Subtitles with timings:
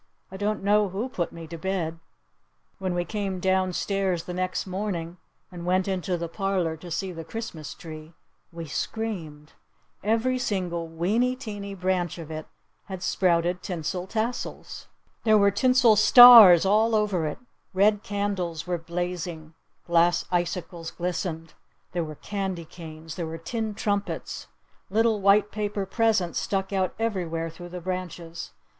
[0.31, 1.99] I don't know who put me to bed.
[2.79, 5.17] When we came down stairs the next morning
[5.51, 8.13] and went into the parlor to see the Christmas tree
[8.51, 9.53] we screamed!
[10.03, 12.47] Every single weeney teeny branch of it
[12.85, 14.87] had sprouted tinsel tassels!
[15.23, 17.37] There were tinsel stars all over it!
[17.71, 19.53] Red candles were blazing!
[19.85, 21.53] Glass icicles glistened!
[21.91, 23.13] There were candy canes!
[23.17, 24.47] There were tin trumpets!
[24.89, 28.51] Little white paper presents stuck out everywhere through the branches!